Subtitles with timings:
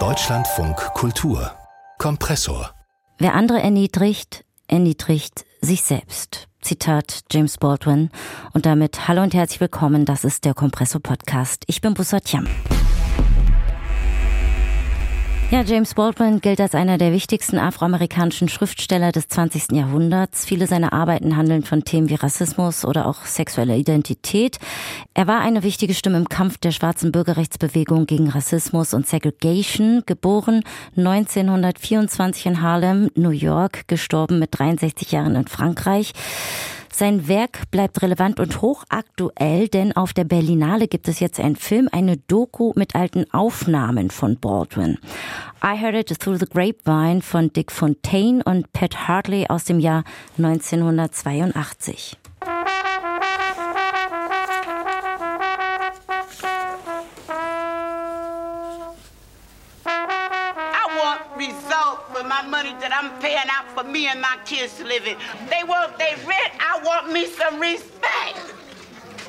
[0.00, 1.52] Deutschlandfunk Kultur
[1.98, 2.74] Kompressor
[3.18, 6.48] Wer andere erniedrigt, erniedrigt sich selbst.
[6.60, 8.10] Zitat James Baldwin.
[8.52, 10.06] Und damit hallo und herzlich willkommen.
[10.06, 11.62] Das ist der Kompressor Podcast.
[11.68, 12.48] Ich bin Bussard Jam.
[15.54, 19.70] Ja, James Baldwin gilt als einer der wichtigsten afroamerikanischen Schriftsteller des 20.
[19.70, 20.44] Jahrhunderts.
[20.44, 24.58] Viele seiner Arbeiten handeln von Themen wie Rassismus oder auch sexueller Identität.
[25.14, 30.64] Er war eine wichtige Stimme im Kampf der schwarzen Bürgerrechtsbewegung gegen Rassismus und Segregation, geboren
[30.96, 36.14] 1924 in Harlem, New York, gestorben mit 63 Jahren in Frankreich.
[36.96, 41.88] Sein Werk bleibt relevant und hochaktuell, denn auf der Berlinale gibt es jetzt einen Film,
[41.90, 44.98] eine Doku mit alten Aufnahmen von Baldwin.
[45.60, 50.04] I Heard It Through the Grapevine von Dick Fontaine und Pat Hartley aus dem Jahr
[50.38, 52.16] 1982.
[63.56, 65.16] out for me and my kids to live in.
[65.48, 66.52] They want their rent.
[66.60, 68.54] I want me some respect.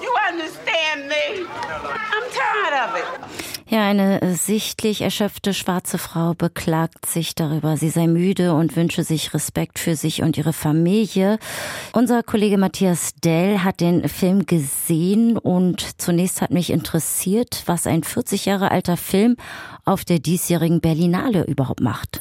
[0.00, 1.46] You understand me?
[1.46, 3.54] I'm tired of it.
[3.66, 9.32] Ja, eine sichtlich erschöpfte schwarze Frau beklagt sich darüber, sie sei müde und wünsche sich
[9.32, 11.38] Respekt für sich und ihre Familie.
[11.92, 18.04] Unser Kollege Matthias Dell hat den Film gesehen und zunächst hat mich interessiert, was ein
[18.04, 19.36] 40 Jahre alter Film
[19.86, 22.20] auf der diesjährigen Berlinale überhaupt macht.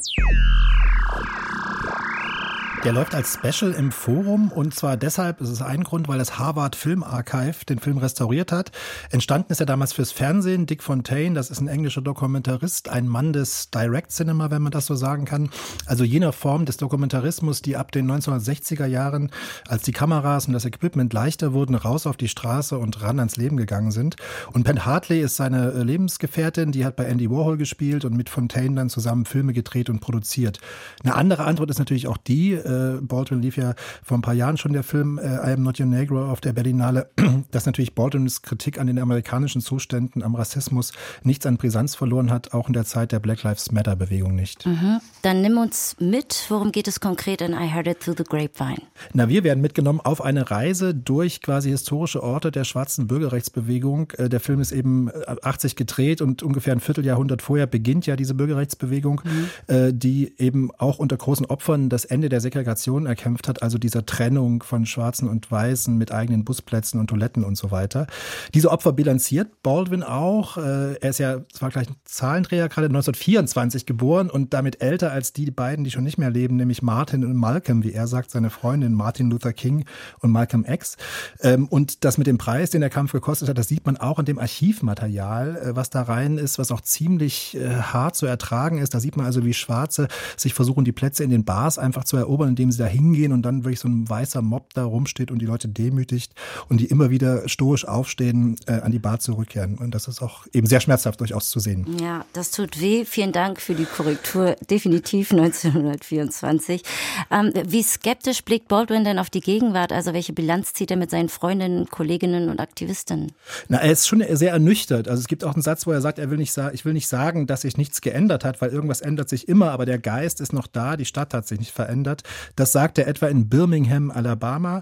[2.84, 6.38] Der läuft als Special im Forum und zwar deshalb, es ist ein Grund, weil das
[6.38, 8.74] Harvard Film Archive den Film restauriert hat.
[9.10, 10.66] Entstanden ist er damals fürs Fernsehen.
[10.66, 14.86] Dick Fontaine, das ist ein englischer Dokumentarist, ein Mann des Direct Cinema, wenn man das
[14.86, 15.50] so sagen kann.
[15.86, 19.32] Also jener Form des Dokumentarismus, die ab den 1960er Jahren,
[19.66, 23.38] als die Kameras und das Equipment leichter wurden, raus auf die Straße und ran ans
[23.38, 24.18] Leben gegangen sind.
[24.52, 28.30] Und Penn Hartley ist seine äh, Lebensgefährtin, die hat bei Andy Warhol gespielt und mit
[28.30, 30.60] Fontaine dann zusammen Filme gedreht und produziert.
[31.02, 34.58] Eine andere Antwort ist natürlich auch die, äh, Baldwin lief ja vor ein paar Jahren
[34.58, 37.10] schon der Film äh, I Am Not Your Negro auf der Berlinale,
[37.52, 40.94] dass natürlich Baldwins Kritik an den amerikanischen Zuständen, am Rassismus
[41.24, 44.66] nichts an Brisanz verloren hat, auch in der Zeit der Black Lives Matter Bewegung nicht.
[44.66, 45.00] Mhm.
[45.22, 48.82] Dann nimm uns mit, worum geht es konkret in I Heard It Through the Grapevine?
[49.14, 54.12] Na, wir werden mitgenommen auf eine Reise durch quasi historische Orte der schwarzen Bürgerrechtsbewegung.
[54.18, 55.10] Äh, der Film ist eben
[55.42, 59.50] 80 äh, gedreht und ungefähr ein Vierteljahrhundert vorher beginnt ja diese Bürgerrechtsbewegung, mhm.
[59.68, 63.78] Äh, die eben auch unter großen Opfern das Ende der Segregation Segregation erkämpft hat, also
[63.78, 68.08] dieser Trennung von Schwarzen und Weißen mit eigenen Busplätzen und Toiletten und so weiter.
[68.54, 70.58] Diese Opfer bilanziert Baldwin auch.
[70.58, 75.34] Äh, er ist ja zwar gleich ein Zahlendreher, gerade 1924 geboren und damit älter als
[75.34, 78.50] die beiden, die schon nicht mehr leben, nämlich Martin und Malcolm, wie er sagt, seine
[78.50, 79.86] Freundin Martin Luther King
[80.20, 80.96] und Malcolm X.
[81.42, 84.20] Ähm, und das mit dem Preis, den der Kampf gekostet hat, das sieht man auch
[84.20, 88.78] in dem Archivmaterial, äh, was da rein ist, was auch ziemlich äh, hart zu ertragen
[88.78, 88.94] ist.
[88.94, 90.08] Da sieht man also, wie Schwarze
[90.38, 93.42] sich versuchen, die Plätze in den Bars einfach zu erobern, indem sie da hingehen und
[93.42, 96.34] dann wirklich so ein weißer Mob da rumsteht und die Leute demütigt
[96.70, 99.78] und die immer wieder stoisch aufstehen, äh, an die Bar zurückkehren.
[99.78, 101.98] Und das ist auch eben sehr schmerzhaft durchaus zu sehen.
[102.00, 103.06] Ja, das tut weh.
[103.06, 104.56] Vielen Dank für die Korrektur.
[104.70, 106.84] Definitiv 1924.
[107.32, 109.92] Ähm, wie skeptisch blickt Baldwin denn auf die Gegenwart?
[109.92, 113.32] Also welche Bilanz zieht er mit seinen Freundinnen, Kolleginnen und Aktivistinnen?
[113.68, 115.08] Na, er ist schon sehr ernüchtert.
[115.08, 117.08] Also es gibt auch einen Satz, wo er sagt, er will nicht ich will nicht
[117.08, 120.54] sagen, dass sich nichts geändert hat, weil irgendwas ändert sich immer, aber der Geist ist
[120.54, 122.24] noch da, die Stadt hat sich nicht verändert.
[122.56, 124.82] Das sagt er etwa in Birmingham, Alabama.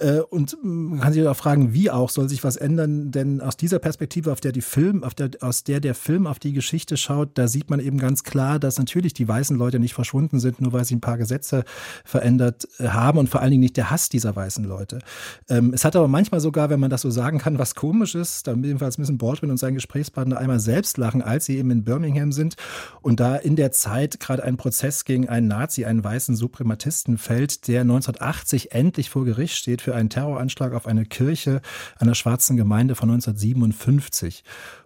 [0.00, 3.10] Äh, und man kann sich auch fragen, wie auch soll sich was ändern?
[3.10, 6.38] Denn aus dieser Perspektive, auf der die Film, auf der, aus der der Film auf
[6.38, 9.94] die Geschichte schaut, da sieht man eben ganz klar, dass natürlich die weißen Leute nicht
[9.94, 11.64] verschwunden sind, nur weil sie ein paar Gesetze
[12.04, 15.00] verändert äh, haben und vor allen Dingen nicht der Hass dieser weißen Leute.
[15.48, 18.46] Ähm, es hat aber manchmal sogar, wenn man das so sagen kann, was komisch ist.
[18.46, 22.32] Dann jedenfalls müssen Baldwin und sein Gesprächspartner einmal selbst lachen, als sie eben in Birmingham
[22.32, 22.56] sind
[23.02, 27.68] und da in der Zeit gerade ein Prozess gegen einen Nazi, einen weißen Suprematisten fällt,
[27.68, 31.60] der 1980 endlich vor Gericht steht für einen Terroranschlag auf eine Kirche
[31.98, 34.44] einer schwarzen Gemeinde von 1957.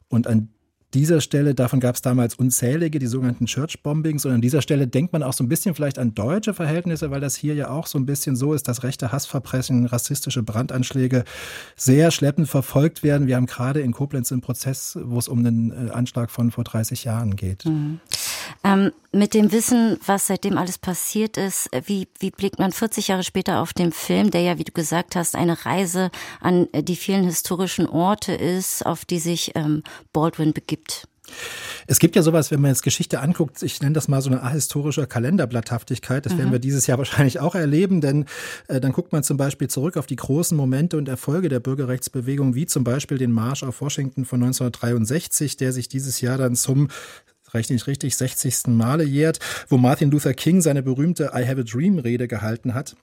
[0.09, 0.51] Und an
[0.95, 4.25] dieser Stelle, davon gab es damals unzählige, die sogenannten Church Bombings.
[4.25, 7.21] Und an dieser Stelle denkt man auch so ein bisschen vielleicht an deutsche Verhältnisse, weil
[7.21, 11.25] das hier ja auch so ein bisschen so ist, dass rechte Hassverbrechen, rassistische Brandanschläge
[11.77, 13.27] sehr schleppend verfolgt werden.
[13.27, 16.65] Wir haben gerade in Koblenz einen Prozess, wo es um einen äh, Anschlag von vor
[16.65, 17.65] 30 Jahren geht.
[17.65, 18.01] Mhm.
[18.63, 23.23] Ähm, mit dem Wissen, was seitdem alles passiert ist, wie, wie blickt man 40 Jahre
[23.23, 26.11] später auf den Film, der ja, wie du gesagt hast, eine Reise
[26.41, 29.83] an die vielen historischen Orte ist, auf die sich ähm,
[30.13, 31.07] Baldwin begibt?
[31.87, 34.43] Es gibt ja sowas, wenn man jetzt Geschichte anguckt, ich nenne das mal so eine
[34.43, 36.25] ahistorische Kalenderblatthaftigkeit.
[36.25, 36.39] Das mhm.
[36.39, 38.27] werden wir dieses Jahr wahrscheinlich auch erleben, denn
[38.69, 42.55] äh, dann guckt man zum Beispiel zurück auf die großen Momente und Erfolge der Bürgerrechtsbewegung,
[42.55, 46.89] wie zum Beispiel den Marsch auf Washington von 1963, der sich dieses Jahr dann zum
[47.55, 48.67] richtig, richtig 60.
[48.69, 52.97] Male jährt, wo Martin Luther King seine berühmte I Have a Dream Rede gehalten hat.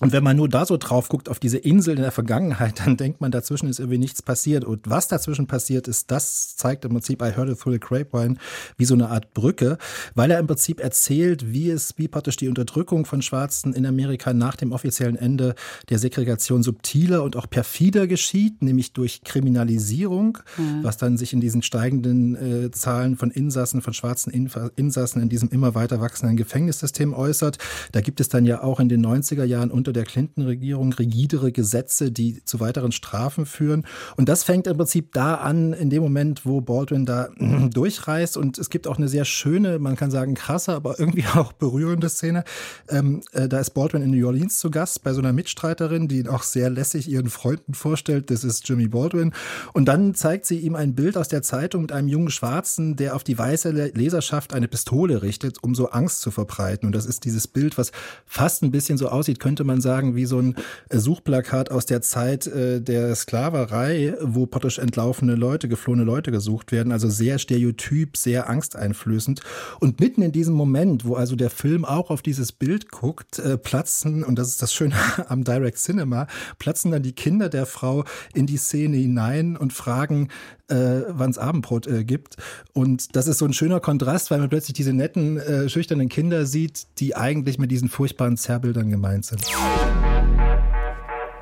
[0.00, 2.96] Und wenn man nur da so drauf guckt auf diese Insel in der Vergangenheit, dann
[2.96, 4.64] denkt man, dazwischen ist irgendwie nichts passiert.
[4.64, 8.36] Und was dazwischen passiert ist, das zeigt im Prinzip I Heard It Through the Grapevine
[8.76, 9.78] wie so eine Art Brücke,
[10.14, 14.32] weil er im Prinzip erzählt, wie es, wie praktisch die Unterdrückung von Schwarzen in Amerika
[14.32, 15.54] nach dem offiziellen Ende
[15.88, 20.82] der Segregation subtiler und auch perfider geschieht, nämlich durch Kriminalisierung, mhm.
[20.82, 22.36] was dann sich in diesen steigenden
[22.66, 24.30] äh, Zahlen von Insassen, von schwarzen
[24.76, 27.58] Insassen in diesem immer weiter wachsenden Gefängnissystem äußert.
[27.92, 32.12] Da gibt es dann ja auch in den 90er Jahren unter der Clinton-Regierung rigidere Gesetze,
[32.12, 33.86] die zu weiteren Strafen führen.
[34.16, 37.28] Und das fängt im Prinzip da an, in dem Moment, wo Baldwin da
[37.70, 38.36] durchreist.
[38.36, 42.08] Und es gibt auch eine sehr schöne, man kann sagen krasse, aber irgendwie auch berührende
[42.08, 42.44] Szene.
[42.88, 46.18] Ähm, äh, da ist Baldwin in New Orleans zu Gast bei so einer Mitstreiterin, die
[46.18, 48.30] ihn auch sehr lässig ihren Freunden vorstellt.
[48.30, 49.32] Das ist Jimmy Baldwin.
[49.72, 53.14] Und dann zeigt sie ihm ein Bild aus der Zeitung mit einem jungen Schwarzen, der
[53.14, 56.86] auf die weiße Leserschaft eine Pistole richtet, um so Angst zu verbreiten.
[56.86, 57.92] Und das ist dieses Bild, was
[58.26, 60.56] fast ein bisschen so aussieht, könnte man sagen, wie so ein
[60.88, 66.72] äh, Suchplakat aus der Zeit äh, der Sklaverei, wo praktisch entlaufene Leute, geflohene Leute gesucht
[66.72, 66.92] werden.
[66.92, 69.40] Also sehr stereotyp, sehr angsteinflößend.
[69.80, 73.56] Und mitten in diesem Moment, wo also der Film auch auf dieses Bild guckt, äh,
[73.56, 74.94] platzen, und das ist das Schöne
[75.28, 76.26] am Direct Cinema,
[76.58, 78.04] platzen dann die Kinder der Frau
[78.34, 80.28] in die Szene hinein und fragen,
[80.68, 82.36] äh, wann es Abendbrot äh, gibt.
[82.72, 86.46] Und das ist so ein schöner Kontrast, weil man plötzlich diese netten, äh, schüchternen Kinder
[86.46, 89.42] sieht, die eigentlich mit diesen furchtbaren Zerrbildern gemeint sind.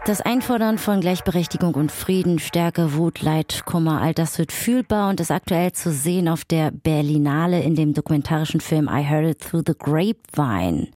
[0.06, 5.18] Das Einfordern von Gleichberechtigung und Frieden, Stärke, Wut, Leid, Kummer, all das wird fühlbar und
[5.18, 9.64] ist aktuell zu sehen auf der Berlinale in dem dokumentarischen Film I Heard It Through
[9.66, 10.92] the Grapevine.